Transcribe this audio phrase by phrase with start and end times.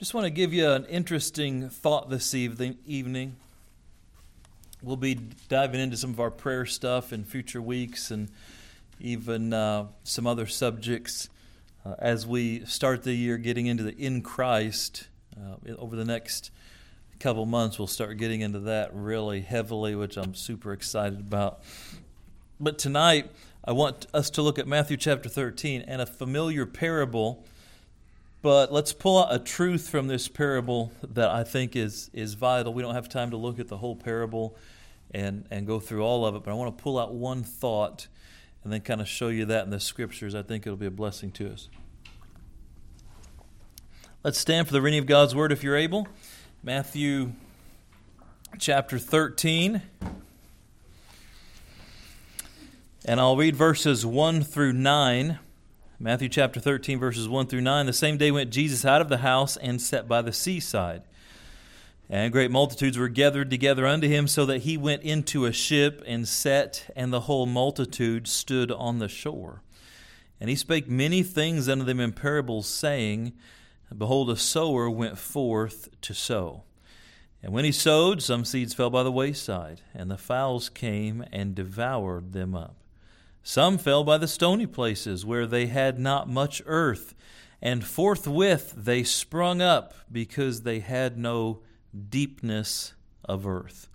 [0.00, 3.36] Just want to give you an interesting thought this evening.
[4.82, 8.28] We'll be diving into some of our prayer stuff in future weeks and
[8.98, 11.28] even uh, some other subjects
[11.86, 15.06] uh, as we start the year getting into the in Christ.
[15.36, 16.50] Uh, over the next
[17.20, 21.62] couple months, we'll start getting into that really heavily, which I'm super excited about.
[22.58, 23.30] But tonight,
[23.64, 27.44] I want us to look at Matthew chapter 13 and a familiar parable
[28.44, 32.74] but let's pull out a truth from this parable that I think is, is vital.
[32.74, 34.54] We don't have time to look at the whole parable
[35.12, 38.06] and, and go through all of it, but I want to pull out one thought
[38.62, 40.34] and then kind of show you that in the scriptures.
[40.34, 41.70] I think it'll be a blessing to us.
[44.22, 46.06] Let's stand for the reading of God's word if you're able.
[46.62, 47.32] Matthew
[48.58, 49.80] chapter 13.
[53.06, 55.38] And I'll read verses 1 through 9.
[56.00, 57.86] Matthew chapter 13, verses 1 through 9.
[57.86, 61.04] The same day went Jesus out of the house and sat by the seaside.
[62.10, 66.02] And great multitudes were gathered together unto him, so that he went into a ship
[66.04, 69.62] and sat, and the whole multitude stood on the shore.
[70.40, 73.32] And he spake many things unto them in parables, saying,
[73.96, 76.64] Behold, a sower went forth to sow.
[77.40, 81.54] And when he sowed, some seeds fell by the wayside, and the fowls came and
[81.54, 82.83] devoured them up.
[83.46, 87.14] Some fell by the stony places where they had not much earth,
[87.60, 91.60] and forthwith they sprung up because they had no
[92.08, 93.88] deepness of earth.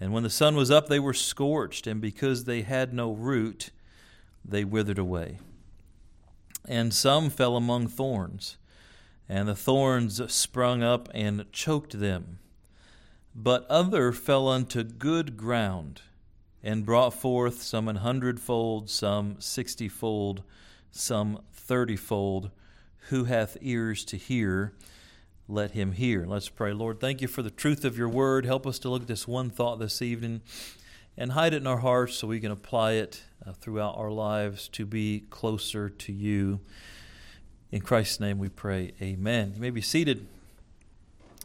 [0.00, 3.70] And when the sun was up, they were scorched, and because they had no root,
[4.44, 5.38] they withered away.
[6.66, 8.56] And some fell among thorns,
[9.28, 12.40] and the thorns sprung up and choked them.
[13.36, 16.02] But other fell unto good ground
[16.64, 20.42] and brought forth some an hundredfold, some sixtyfold,
[20.90, 22.50] some thirtyfold.
[23.10, 24.72] Who hath ears to hear,
[25.46, 26.24] let him hear.
[26.24, 26.72] Let's pray.
[26.72, 28.46] Lord, thank you for the truth of your word.
[28.46, 30.40] Help us to look at this one thought this evening
[31.18, 34.68] and hide it in our hearts so we can apply it uh, throughout our lives
[34.68, 36.60] to be closer to you.
[37.70, 38.92] In Christ's name we pray.
[39.02, 39.52] Amen.
[39.54, 40.26] You may be seated.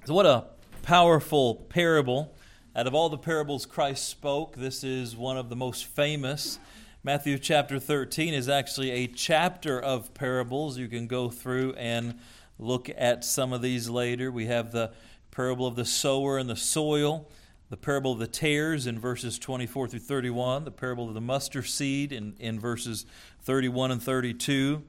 [0.06, 0.46] So, what a
[0.82, 2.34] powerful parable
[2.80, 6.60] out of all the parables Christ spoke, this is one of the most famous.
[7.04, 10.78] Matthew chapter 13 is actually a chapter of parables.
[10.78, 12.18] You can go through and
[12.58, 14.32] look at some of these later.
[14.32, 14.94] We have the
[15.30, 17.28] parable of the sower and the soil,
[17.70, 21.66] the parable of the tares in verses 24 through 31, the parable of the mustard
[21.66, 23.06] seed in, in verses
[23.42, 24.84] 31 and 32.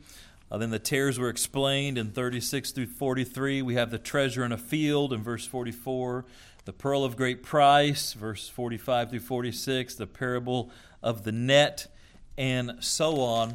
[0.48, 3.62] Uh, then the tares were explained in 36 through 43.
[3.62, 6.24] We have the treasure in a field in verse 44
[6.70, 10.70] the pearl of great price, verse 45 through 46, the parable
[11.02, 11.88] of the net,
[12.38, 13.54] and so on.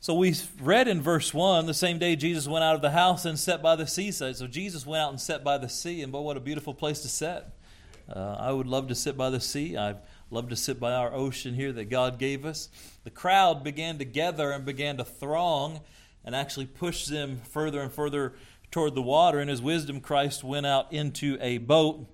[0.00, 3.24] So we read in verse 1 the same day Jesus went out of the house
[3.24, 4.34] and sat by the seaside.
[4.34, 7.02] So Jesus went out and sat by the sea, and boy, what a beautiful place
[7.02, 7.44] to sit.
[8.12, 9.76] Uh, I would love to sit by the sea.
[9.76, 9.98] I've
[10.32, 12.68] loved to sit by our ocean here that God gave us.
[13.04, 15.82] The crowd began to gather and began to throng
[16.24, 18.34] and actually push them further and further
[18.72, 19.38] toward the water.
[19.38, 22.08] In his wisdom, Christ went out into a boat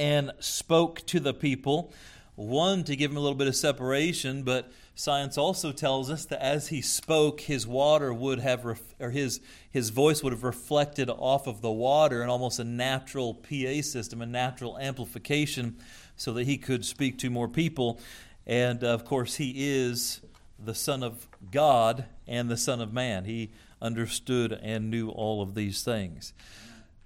[0.00, 1.92] and spoke to the people.
[2.34, 6.42] One, to give him a little bit of separation, but science also tells us that
[6.42, 11.10] as he spoke, his water would have, ref- or his, his voice would have reflected
[11.10, 15.76] off of the water in almost a natural PA system, a natural amplification,
[16.16, 18.00] so that he could speak to more people.
[18.46, 20.22] And of course, he is
[20.58, 23.26] the Son of God and the Son of Man.
[23.26, 23.50] He
[23.82, 26.32] understood and knew all of these things.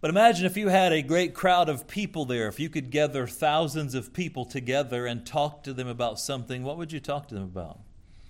[0.04, 3.26] But imagine if you had a great crowd of people there, if you could gather
[3.26, 7.34] thousands of people together and talk to them about something, what would you talk to
[7.34, 7.78] them about?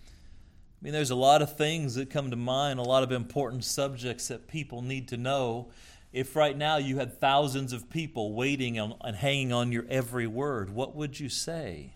[0.06, 3.64] I mean, there's a lot of things that come to mind, a lot of important
[3.64, 5.72] subjects that people need to know.
[6.12, 10.70] If right now you had thousands of people waiting and hanging on your every word,
[10.70, 11.94] what would you say?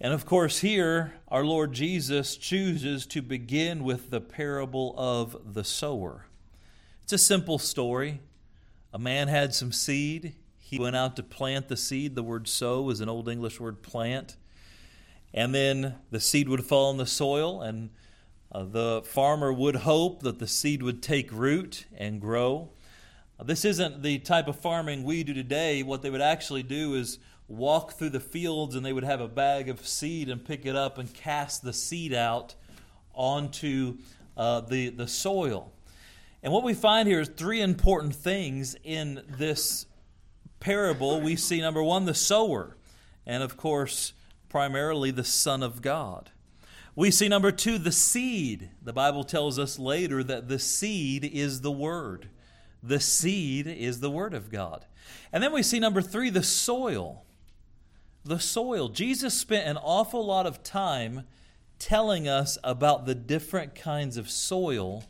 [0.00, 5.62] And of course, here our Lord Jesus chooses to begin with the parable of the
[5.62, 6.26] sower.
[7.04, 8.18] It's a simple story.
[8.92, 10.34] A man had some seed.
[10.58, 12.14] He went out to plant the seed.
[12.14, 14.36] The word sow is an Old English word plant.
[15.34, 17.90] And then the seed would fall in the soil, and
[18.50, 22.70] uh, the farmer would hope that the seed would take root and grow.
[23.38, 25.82] Uh, this isn't the type of farming we do today.
[25.82, 29.28] What they would actually do is walk through the fields and they would have a
[29.28, 32.54] bag of seed and pick it up and cast the seed out
[33.14, 33.98] onto
[34.36, 35.72] uh, the, the soil.
[36.42, 39.86] And what we find here is three important things in this
[40.60, 41.20] parable.
[41.20, 42.76] We see, number one, the sower,
[43.26, 44.12] and of course,
[44.48, 46.30] primarily the Son of God.
[46.94, 48.70] We see, number two, the seed.
[48.82, 52.28] The Bible tells us later that the seed is the Word.
[52.82, 54.86] The seed is the Word of God.
[55.32, 57.24] And then we see number three, the soil.
[58.24, 58.88] The soil.
[58.88, 61.24] Jesus spent an awful lot of time
[61.78, 65.04] telling us about the different kinds of soil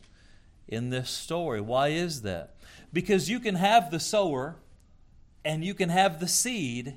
[0.69, 1.59] in this story.
[1.59, 2.55] Why is that?
[2.93, 4.55] Because you can have the sower
[5.43, 6.95] and you can have the seed,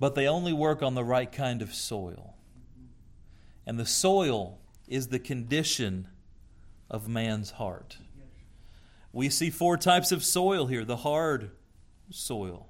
[0.00, 2.34] but they only work on the right kind of soil.
[3.66, 4.58] And the soil
[4.88, 6.08] is the condition
[6.90, 7.98] of man's heart.
[9.12, 11.52] We see four types of soil here the hard
[12.10, 12.68] soil,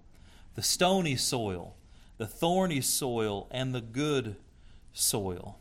[0.55, 1.77] the stony soil,
[2.19, 4.37] the thorny soil, and the good
[4.93, 5.59] soil.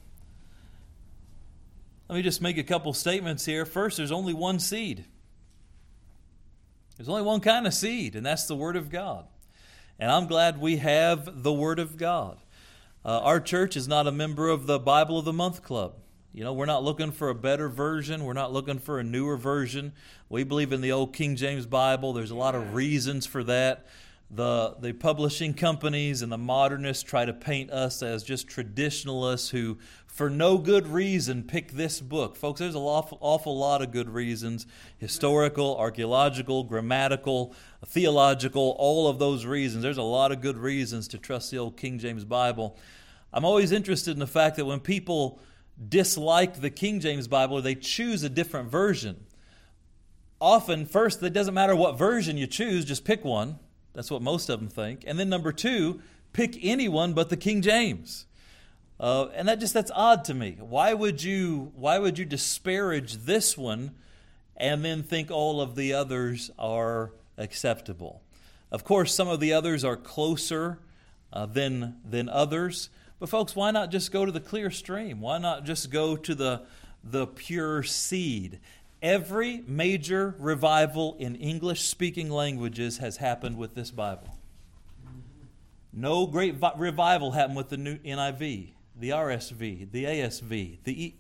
[2.09, 3.65] Let me just make a couple statements here.
[3.65, 5.05] First, there's only one seed.
[6.97, 9.25] There's only one kind of seed, and that's the Word of God.
[9.99, 12.37] And I'm glad we have the Word of God.
[13.05, 15.95] Uh, our church is not a member of the Bible of the Month Club.
[16.33, 18.23] You know, we're not looking for a better version.
[18.23, 19.93] We're not looking for a newer version.
[20.29, 22.13] We believe in the old King James Bible.
[22.13, 23.85] There's a lot of reasons for that.
[24.31, 29.77] The, the publishing companies and the modernists try to paint us as just traditionalists who,
[30.07, 32.35] for no good reason, pick this book.
[32.35, 34.65] Folks, there's an awful, awful lot of good reasons
[34.97, 37.53] historical, archaeological, grammatical,
[37.85, 39.83] theological, all of those reasons.
[39.83, 42.77] There's a lot of good reasons to trust the old King James Bible.
[43.31, 45.39] I'm always interested in the fact that when people
[45.89, 49.25] dislike the King James Bible they choose a different version,
[50.39, 53.59] often, first, it doesn't matter what version you choose, just pick one.
[53.93, 55.03] That's what most of them think.
[55.05, 56.01] And then number two,
[56.33, 58.25] pick anyone but the King James.
[58.99, 60.57] Uh, and that just that's odd to me.
[60.59, 63.91] Why would you why would you disparage this one
[64.55, 68.21] and then think all of the others are acceptable?
[68.71, 70.79] Of course, some of the others are closer
[71.31, 72.89] uh, than than others.
[73.19, 75.21] But folks, why not just go to the clear stream?
[75.21, 76.61] Why not just go to the
[77.03, 78.59] the pure seed?
[79.03, 84.37] Every major revival in English speaking languages has happened with this Bible.
[85.91, 91.15] No great vi- revival happened with the new NIV, the RSV, the ASV, the, e-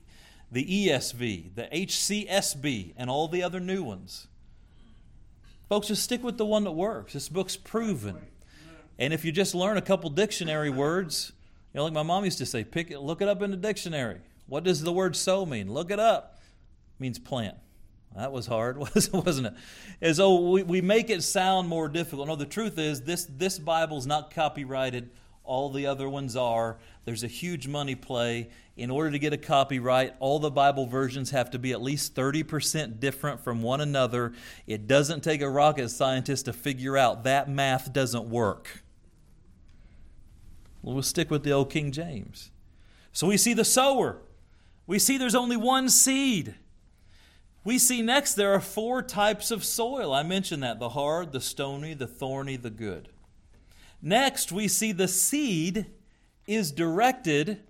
[0.49, 4.27] the ESV, the HCSB, and all the other new ones.
[5.67, 7.11] Folks, just stick with the one that works.
[7.11, 8.15] This book's proven.
[8.97, 11.33] And if you just learn a couple dictionary words,
[11.73, 13.57] you know, like my mom used to say, pick it, look it up in the
[13.57, 14.21] dictionary.
[14.47, 15.73] What does the word sow mean?
[15.73, 16.39] Look it up.
[16.97, 17.57] It means plant.
[18.15, 19.53] That was hard, wasn't it?
[20.01, 22.27] As though we, we make it sound more difficult.
[22.27, 25.09] No, the truth is this this Bible's not copyrighted.
[25.43, 26.77] All the other ones are.
[27.05, 28.49] There's a huge money play.
[28.77, 32.15] In order to get a copyright, all the Bible versions have to be at least
[32.15, 34.33] 30% different from one another.
[34.65, 38.83] It doesn't take a rocket scientist to figure out that math doesn't work.
[40.81, 42.51] Well, we'll stick with the old King James.
[43.11, 44.17] So we see the sower.
[44.87, 46.55] We see there's only one seed.
[47.63, 50.13] We see next there are four types of soil.
[50.13, 53.09] I mentioned that the hard, the stony, the thorny, the good.
[54.01, 55.85] Next, we see the seed
[56.45, 57.61] is directed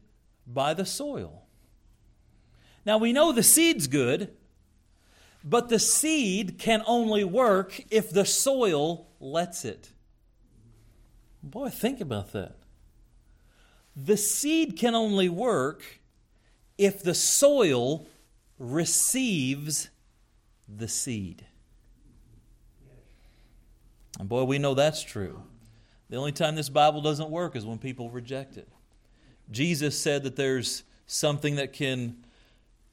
[0.48, 1.44] by the soil.
[2.86, 4.34] Now, we know the seed's good,
[5.44, 9.92] but the seed can only work if the soil lets it.
[11.44, 12.56] Boy, think about that.
[13.96, 16.02] The seed can only work
[16.78, 18.08] if the soil
[18.60, 19.90] receives
[20.68, 21.46] the seed.
[24.20, 25.42] And boy, we know that's true.
[26.10, 28.68] The only time this Bible doesn't work is when people reject it.
[29.52, 32.24] Jesus said that there's something that can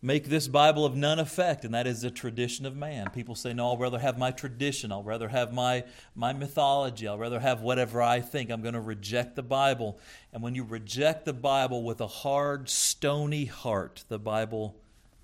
[0.03, 3.11] make this Bible of none effect, and that is the tradition of man.
[3.11, 4.91] People say, No, I'll rather have my tradition.
[4.91, 5.85] I'll rather have my,
[6.15, 7.07] my mythology.
[7.07, 8.51] I'll rather have whatever I think.
[8.51, 9.99] I'm going to reject the Bible.
[10.33, 14.77] And when you reject the Bible with a hard, stony heart, the Bible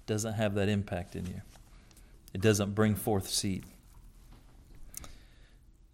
[0.06, 1.42] doesn't have that impact in you.
[2.32, 3.64] It doesn't bring forth seed.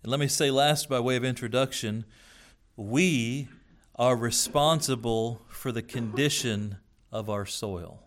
[0.02, 2.04] And let me say last, by way of introduction,
[2.76, 3.48] we
[3.96, 6.78] are responsible for the condition
[7.12, 8.02] of our soil.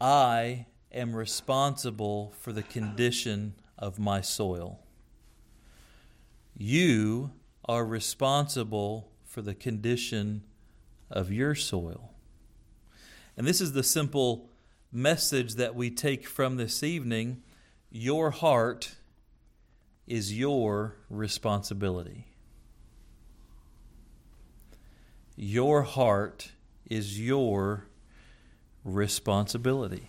[0.00, 4.80] I am responsible for the condition of my soil.
[6.56, 7.32] You
[7.64, 10.42] are responsible for the condition
[11.12, 12.10] of your soil.
[13.36, 14.50] And this is the simple
[14.90, 17.42] message that we take from this evening.
[17.90, 18.96] Your heart
[20.06, 22.26] is your responsibility.
[25.36, 26.52] Your heart
[26.90, 27.86] is your
[28.84, 30.08] responsibility.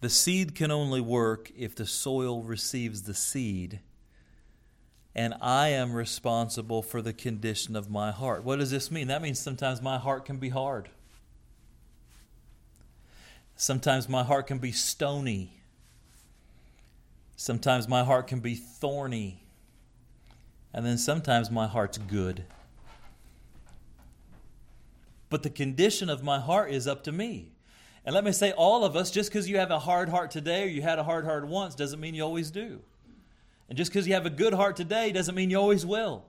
[0.00, 3.80] The seed can only work if the soil receives the seed
[5.14, 8.42] and I am responsible for the condition of my heart.
[8.42, 9.08] What does this mean?
[9.08, 10.88] That means sometimes my heart can be hard.
[13.56, 15.60] Sometimes my heart can be stony.
[17.36, 19.44] Sometimes my heart can be thorny.
[20.72, 22.44] And then sometimes my heart's good.
[25.30, 27.52] But the condition of my heart is up to me.
[28.04, 30.64] And let me say, all of us, just because you have a hard heart today
[30.64, 32.80] or you had a hard heart once, doesn't mean you always do.
[33.68, 36.24] And just because you have a good heart today doesn't mean you always will.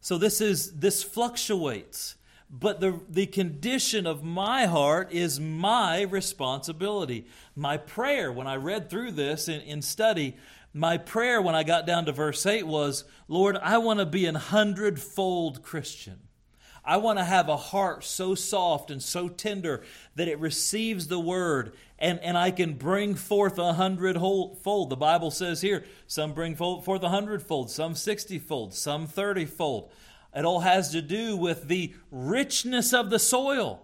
[0.00, 2.16] So this is this fluctuates.
[2.48, 7.26] But the, the condition of my heart is my responsibility.
[7.56, 10.36] My prayer, when I read through this in, in study,
[10.72, 14.26] my prayer when I got down to verse 8 was, Lord, I want to be
[14.26, 16.20] an hundredfold Christian.
[16.86, 19.82] I want to have a heart so soft and so tender
[20.14, 24.90] that it receives the word and, and I can bring forth a hundredfold.
[24.90, 29.88] The Bible says here, some bring forth a hundredfold, some sixtyfold, some thirtyfold.
[30.34, 33.82] It all has to do with the richness of the soil.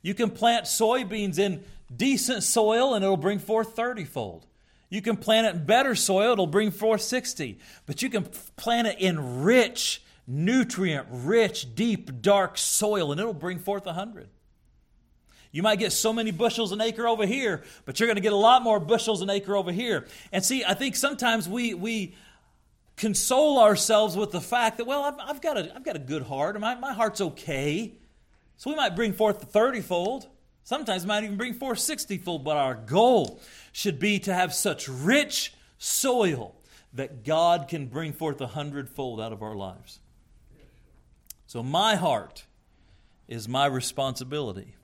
[0.00, 1.62] You can plant soybeans in
[1.94, 4.42] decent soil and it'll bring forth thirtyfold.
[4.88, 7.58] You can plant it in better soil, it'll bring forth 60.
[7.86, 8.24] But you can
[8.56, 14.28] plant it in rich, nutrient rich, deep, dark soil, and it'll bring forth a hundred.
[15.50, 18.32] You might get so many bushels an acre over here, but you're going to get
[18.32, 20.06] a lot more bushels an acre over here.
[20.32, 22.14] And see, I think sometimes we we
[22.96, 26.22] console ourselves with the fact that, well, I've, I've got, a, I've got a good
[26.22, 27.94] heart, my, my heart's okay.
[28.56, 30.28] So we might bring forth the 30 fold.
[30.64, 33.40] Sometimes might even bring forth 60 fold, but our goal
[33.72, 36.54] should be to have such rich soil
[36.92, 39.98] that God can bring forth a hundredfold out of our lives.
[41.52, 42.46] So, my heart
[43.28, 44.74] is my responsibility.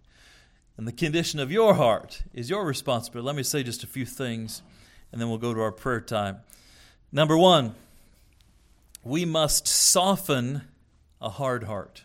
[0.76, 3.24] And the condition of your heart is your responsibility.
[3.24, 4.60] Let me say just a few things,
[5.10, 6.40] and then we'll go to our prayer time.
[7.10, 7.74] Number one,
[9.02, 10.60] we must soften
[11.22, 12.04] a hard heart.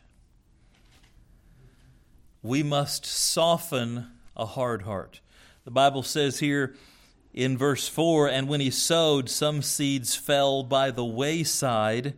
[2.41, 5.19] We must soften a hard heart.
[5.65, 6.73] The Bible says here
[7.33, 12.13] in verse 4 And when he sowed, some seeds fell by the wayside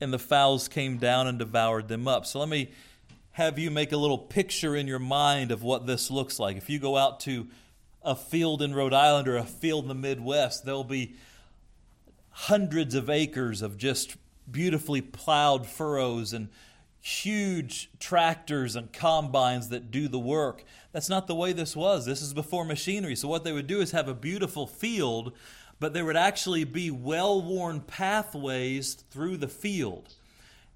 [0.00, 2.26] and the fowls came down and devoured them up.
[2.26, 2.70] So let me
[3.32, 6.56] have you make a little picture in your mind of what this looks like.
[6.56, 7.48] If you go out to
[8.02, 11.14] a field in Rhode Island or a field in the Midwest, there'll be
[12.30, 14.16] hundreds of acres of just
[14.50, 16.48] beautifully plowed furrows and
[17.00, 20.64] huge tractors and combines that do the work.
[20.92, 22.06] That's not the way this was.
[22.06, 23.14] This is before machinery.
[23.14, 25.32] So, what they would do is have a beautiful field
[25.80, 30.14] but there would actually be well worn pathways through the field.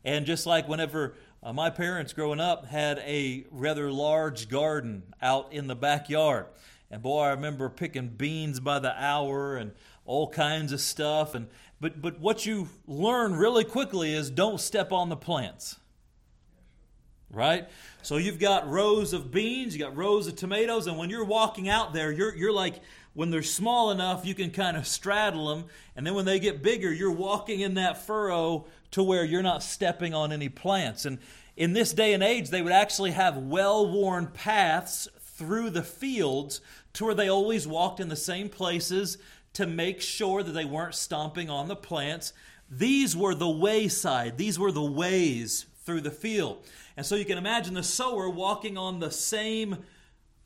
[0.05, 5.53] And just like whenever uh, my parents growing up had a rather large garden out
[5.53, 6.47] in the backyard.
[6.91, 9.73] And boy, I remember picking beans by the hour and
[10.05, 11.35] all kinds of stuff.
[11.35, 11.49] And
[11.81, 15.77] but but what you learn really quickly is don't step on the plants.
[17.31, 17.69] Right?
[18.01, 21.69] So you've got rows of beans, you got rows of tomatoes, and when you're walking
[21.69, 22.81] out there, you're you're like
[23.19, 25.65] when they're small enough, you can kind of straddle them.
[25.97, 29.65] And then when they get bigger, you're walking in that furrow to where you're not
[29.65, 31.05] stepping on any plants.
[31.05, 31.19] And
[31.57, 36.61] in this day and age, they would actually have well worn paths through the fields
[36.93, 39.19] to where they always walked in the same places
[39.55, 42.33] to make sure that they weren't stomping on the plants.
[42.71, 46.65] These were the wayside, these were the ways through the field.
[46.97, 49.79] And so you can imagine the sower walking on the same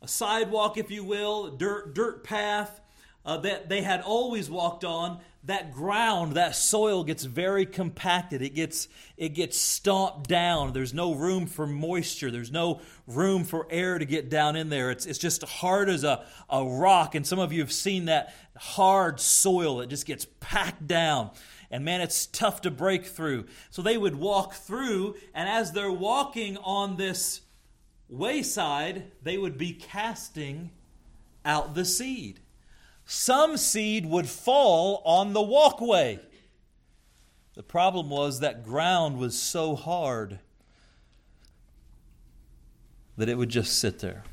[0.02, 2.80] a sidewalk, if you will, dirt dirt path
[3.24, 5.20] uh, that they had always walked on.
[5.44, 8.42] That ground, that soil gets very compacted.
[8.42, 10.72] It gets it gets stomped down.
[10.72, 12.30] There's no room for moisture.
[12.30, 14.92] There's no room for air to get down in there.
[14.92, 17.16] It's it's just hard as a, a rock.
[17.16, 21.30] And some of you have seen that hard soil that just gets packed down
[21.72, 23.46] and man, it's tough to break through.
[23.70, 27.40] So they would walk through, and as they're walking on this
[28.12, 30.70] wayside, they would be casting
[31.44, 32.40] out the seed.
[33.04, 36.20] Some seed would fall on the walkway.
[37.54, 40.38] The problem was that ground was so hard
[43.16, 44.24] that it would just sit there.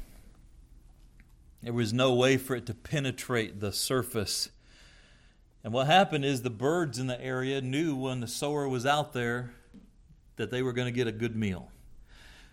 [1.61, 4.49] There was no way for it to penetrate the surface.
[5.63, 9.11] And what happened is the birds in the area knew when the sower was out
[9.11, 9.51] there
[10.37, 11.69] that they were going to get a good meal.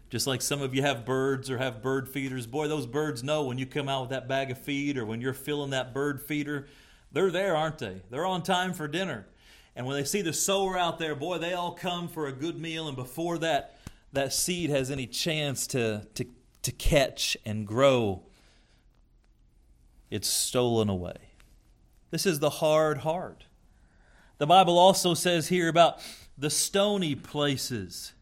[0.09, 2.47] Just like some of you have birds or have bird feeders.
[2.47, 5.21] Boy, those birds know when you come out with that bag of feed or when
[5.21, 6.69] you're filling that bird feeder,
[7.13, 8.03] they're there, aren't they?
[8.11, 9.27] They're on time for dinner.
[9.75, 12.59] And when they see the sower out there, boy, they all come for a good
[12.59, 12.87] meal.
[12.87, 13.79] And before that,
[14.13, 16.25] that seed has any chance to, to,
[16.63, 18.23] to catch and grow,
[20.11, 21.17] it's stolen away.
[22.11, 23.45] This is the hard heart.
[24.39, 26.01] The Bible also says here about
[26.39, 28.13] the stony places.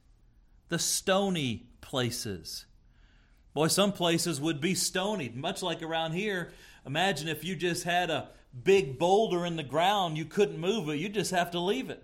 [0.68, 2.66] The stony places.
[3.52, 6.50] Boy, some places would be stony, much like around here.
[6.84, 8.30] Imagine if you just had a
[8.64, 12.02] big boulder in the ground, you couldn't move it, you just have to leave it.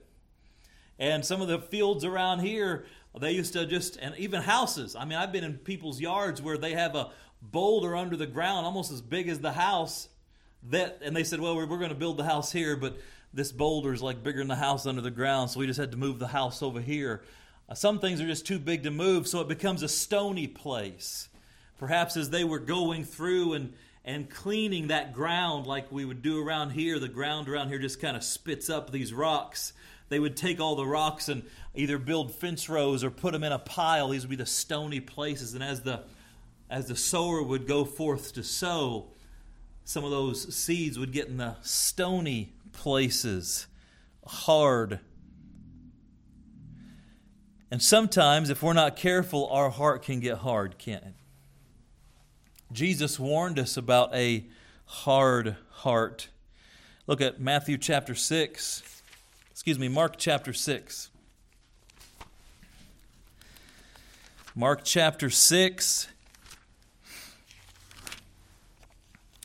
[1.00, 2.85] And some of the fields around here,
[3.18, 4.94] they used to just, and even houses.
[4.94, 7.11] I mean, I've been in people's yards where they have a
[7.42, 10.09] boulder under the ground, almost as big as the house.
[10.68, 12.97] That, and they said, well, we're, we're going to build the house here, but
[13.35, 15.90] this boulder is like bigger than the house under the ground, so we just had
[15.90, 17.25] to move the house over here.
[17.70, 21.28] Uh, some things are just too big to move, so it becomes a stony place.
[21.78, 23.72] Perhaps as they were going through and,
[24.04, 28.00] and cleaning that ground like we would do around here, the ground around here just
[28.00, 29.72] kind of spits up these rocks.
[30.08, 33.52] They would take all the rocks and either build fence rows or put them in
[33.52, 34.08] a pile.
[34.08, 35.54] These would be the stony places.
[35.54, 36.02] And as the
[36.68, 39.08] as the sower would go forth to sow,
[39.84, 43.66] some of those seeds would get in the stony places,
[44.26, 45.00] hard.
[47.70, 51.14] And sometimes, if we're not careful, our heart can get hard, can't it?
[52.72, 54.44] Jesus warned us about a
[54.86, 56.28] hard heart.
[57.06, 59.02] Look at Matthew chapter 6.
[59.52, 61.10] Excuse me, Mark chapter 6.
[64.56, 66.08] Mark chapter 6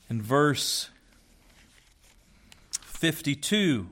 [0.09, 0.89] and verse
[2.71, 3.87] 52.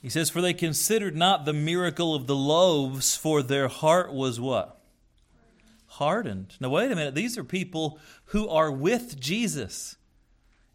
[0.00, 4.40] He says, For they considered not the miracle of the loaves, for their heart was
[4.40, 4.80] what?
[5.86, 6.56] Hardened.
[6.60, 7.14] Now, wait a minute.
[7.14, 9.96] These are people who are with Jesus.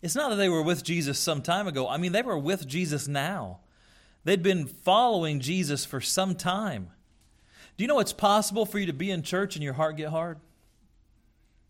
[0.01, 1.88] It's not that they were with Jesus some time ago.
[1.88, 3.62] I mean, they were with Jesus now.
[4.24, 6.89] They'd been following Jesus for some time.
[7.77, 10.10] Do you know it's possible for you to be in church and your heart get
[10.10, 10.39] hard?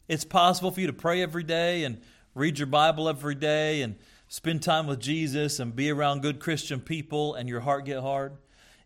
[0.07, 2.01] It's possible for you to pray every day and
[2.33, 3.95] read your Bible every day and
[4.27, 8.37] spend time with Jesus and be around good Christian people and your heart get hard.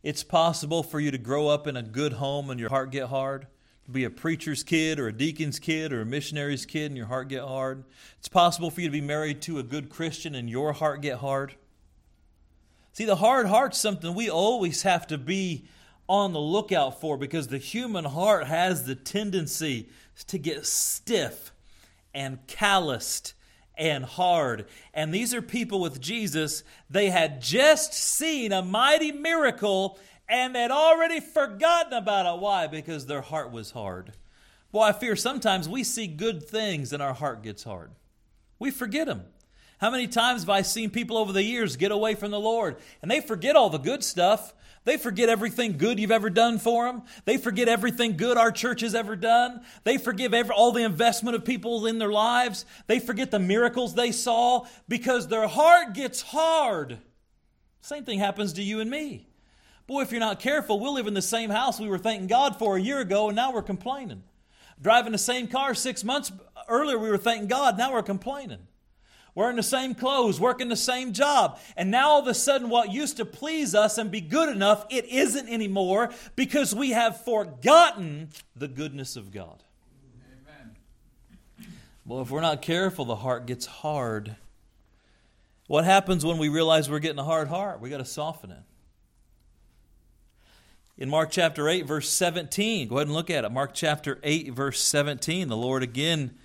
[0.04, 3.08] It's possible for you to grow up in a good home and your heart get
[3.08, 3.48] hard.
[3.92, 7.28] Be a preacher's kid or a deacon's kid or a missionary's kid and your heart
[7.28, 7.84] get hard.
[8.20, 11.18] It's possible for you to be married to a good Christian and your heart get
[11.18, 11.56] hard.
[12.94, 15.66] See, the hard heart's something we always have to be
[16.08, 19.90] on the lookout for because the human heart has the tendency
[20.28, 21.52] to get stiff
[22.14, 23.34] and calloused
[23.80, 24.66] and hard.
[24.94, 26.64] And these are people with Jesus.
[26.90, 32.40] They had just seen a mighty miracle and they'd already forgotten about it.
[32.40, 32.68] Why?
[32.68, 34.14] Because their heart was hard.
[34.72, 37.92] Boy, I fear sometimes we see good things and our heart gets hard.
[38.60, 39.24] We forget them.
[39.80, 42.76] How many times have I seen people over the years get away from the Lord
[43.02, 44.54] and they forget all the good stuff?
[44.84, 47.04] They forget everything good you've ever done for them.
[47.24, 49.62] They forget everything good our church has ever done.
[49.86, 52.66] They forgive every, all the investment of people in their lives.
[52.88, 56.98] They forget the miracles they saw because their heart gets hard.
[57.82, 59.28] Same thing happens to you and me.
[59.88, 62.60] Boy, if you're not careful, we'll live in the same house we were thanking God
[62.60, 64.24] for a year ago, and now we're complaining.
[64.82, 66.32] Driving the same car six months
[66.68, 68.60] earlier, we were thanking God, now we're complaining
[69.40, 71.58] wearing the same clothes, working the same job.
[71.78, 74.86] And now all of a sudden, what used to please us and be good enough,
[74.90, 79.64] it isn't anymore because we have forgotten the goodness of God.
[80.46, 80.76] Amen.
[82.06, 84.36] Well, if we're not careful, the heart gets hard.
[85.68, 87.80] What happens when we realize we're getting a hard heart?
[87.80, 88.64] We got to soften it.
[90.98, 93.52] In Mark chapter 8, verse 17, go ahead and look at it.
[93.54, 96.38] Mark chapter 8, verse 17, the Lord again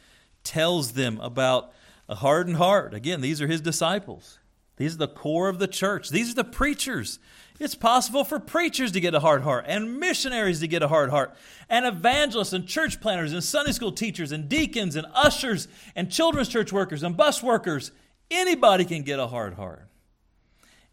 [0.45, 1.73] tells them about
[2.09, 2.95] a hardened heart.
[2.95, 4.38] Again, these are his disciples.
[4.77, 6.11] These are the core of the church.
[6.11, 7.19] These are the preachers.
[7.61, 11.11] It's possible for preachers to get a hard heart, and missionaries to get a hard
[11.11, 11.37] heart,
[11.69, 16.49] and evangelists, and church planners, and Sunday school teachers, and deacons, and ushers, and children's
[16.49, 17.93] church workers, and bus workers.
[18.31, 19.88] Anybody can get a hard heart.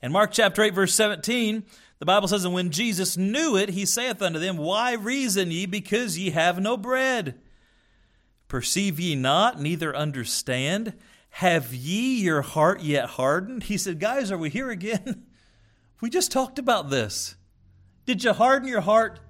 [0.04, 1.63] In Mark chapter 8, verse 17,
[1.97, 5.65] the Bible says, And when Jesus knew it, he saith unto them, Why reason ye,
[5.65, 7.39] because ye have no bread?
[8.52, 10.92] Perceive ye not, neither understand?
[11.30, 13.64] Have ye your heart yet hardened?
[13.64, 15.24] He said, Guys, are we here again?
[16.02, 17.38] we just talked about this.
[18.06, 19.22] Did you harden your heart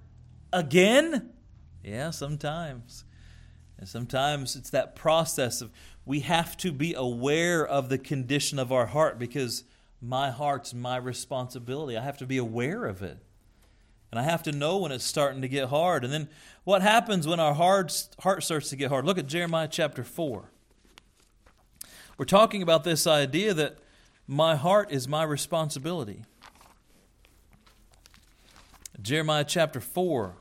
[0.51, 1.33] again?
[1.83, 3.05] Yeah, sometimes.
[3.77, 5.69] And sometimes it's that process of
[6.03, 9.65] we have to be aware of the condition of our heart because
[10.01, 11.95] my heart's my responsibility.
[11.95, 13.19] I have to be aware of it.
[14.11, 16.03] And I have to know when it's starting to get hard.
[16.03, 16.27] And then
[16.65, 19.05] what happens when our heart, heart starts to get hard?
[19.05, 20.49] Look at Jeremiah chapter 4.
[22.17, 23.79] We're talking about this idea that
[24.27, 26.23] my heart is my responsibility.
[29.01, 30.35] Jeremiah chapter 4.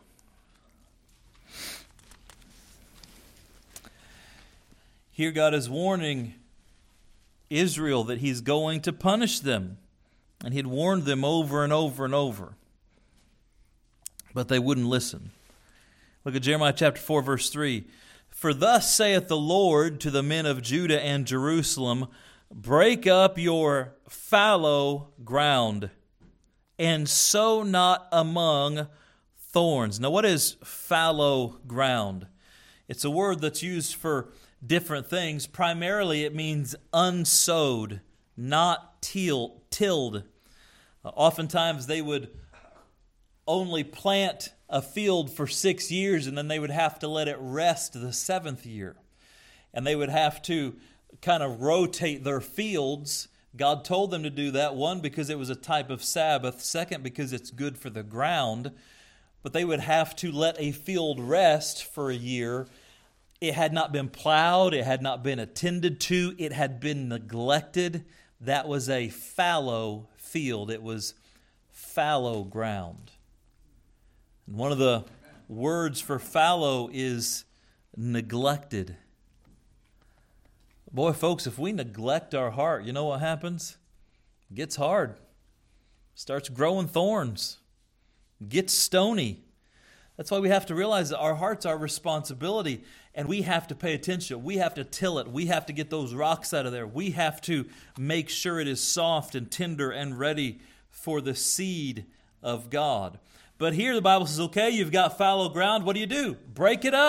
[5.12, 6.34] Here, God is warning
[7.50, 9.78] Israel that he's going to punish them.
[10.42, 12.54] And he'd warned them over and over and over.
[14.34, 15.30] But they wouldn't listen.
[16.24, 17.84] Look at Jeremiah chapter 4, verse 3.
[18.28, 22.08] For thus saith the Lord to the men of Judah and Jerusalem
[22.52, 25.90] Break up your fallow ground,
[26.80, 28.88] and sow not among
[29.38, 30.00] thorns.
[30.00, 32.26] Now, what is fallow ground?
[32.88, 34.32] It's a word that's used for
[34.66, 35.46] different things.
[35.46, 38.00] Primarily, it means unsowed,
[38.36, 40.24] not till, tilled.
[41.04, 42.30] Uh, oftentimes, they would
[43.46, 47.36] only plant a field for six years and then they would have to let it
[47.40, 48.96] rest the seventh year.
[49.74, 50.76] And they would have to
[51.22, 53.28] kind of rotate their fields.
[53.56, 57.02] God told them to do that, one, because it was a type of Sabbath, second,
[57.02, 58.72] because it's good for the ground.
[59.42, 62.66] But they would have to let a field rest for a year
[63.40, 68.04] it had not been plowed, it had not been attended to, it had been neglected.
[68.40, 71.14] That was a fallow field, it was
[71.70, 73.12] fallow ground.
[74.46, 75.04] And one of the
[75.48, 77.44] words for fallow is
[77.96, 78.96] neglected.
[80.92, 83.78] Boy, folks, if we neglect our heart, you know what happens?
[84.50, 85.14] It gets hard,
[86.14, 87.58] starts growing thorns,
[88.48, 89.44] gets stony.
[90.16, 92.82] That's why we have to realize that our heart's our responsibility
[93.14, 94.44] and we have to pay attention.
[94.44, 95.28] We have to till it.
[95.28, 96.86] We have to get those rocks out of there.
[96.86, 97.66] We have to
[97.98, 102.06] make sure it is soft and tender and ready for the seed
[102.42, 103.18] of God.
[103.60, 105.84] But here the Bible says, okay, you've got fallow ground.
[105.84, 106.34] What do you do?
[106.54, 107.08] Break it up.